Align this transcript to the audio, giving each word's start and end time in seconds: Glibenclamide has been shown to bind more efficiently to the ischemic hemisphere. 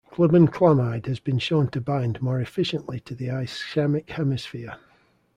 Glibenclamide 0.13 1.05
has 1.05 1.19
been 1.19 1.37
shown 1.37 1.67
to 1.67 1.79
bind 1.79 2.23
more 2.23 2.41
efficiently 2.41 2.99
to 3.01 3.13
the 3.13 3.27
ischemic 3.27 4.09
hemisphere. 4.09 4.77